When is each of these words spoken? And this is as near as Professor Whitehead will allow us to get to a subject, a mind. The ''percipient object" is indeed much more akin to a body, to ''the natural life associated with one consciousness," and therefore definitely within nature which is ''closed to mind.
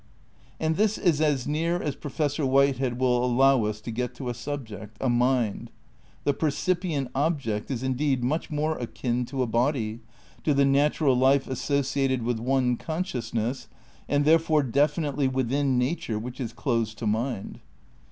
And 0.59 0.77
this 0.77 0.97
is 0.97 1.21
as 1.21 1.45
near 1.45 1.79
as 1.79 1.95
Professor 1.95 2.43
Whitehead 2.43 2.97
will 2.99 3.23
allow 3.23 3.65
us 3.65 3.79
to 3.81 3.91
get 3.91 4.15
to 4.15 4.29
a 4.29 4.33
subject, 4.33 4.97
a 4.99 5.09
mind. 5.09 5.69
The 6.23 6.33
''percipient 6.43 7.09
object" 7.13 7.69
is 7.69 7.83
indeed 7.83 8.23
much 8.23 8.49
more 8.49 8.75
akin 8.79 9.25
to 9.25 9.43
a 9.43 9.45
body, 9.45 9.99
to 10.43 10.53
''the 10.55 10.65
natural 10.65 11.15
life 11.15 11.47
associated 11.47 12.23
with 12.23 12.39
one 12.39 12.77
consciousness," 12.77 13.67
and 14.09 14.25
therefore 14.25 14.63
definitely 14.63 15.27
within 15.27 15.77
nature 15.77 16.17
which 16.17 16.39
is 16.41 16.51
''closed 16.53 16.97
to 16.97 17.05
mind. 17.05 17.59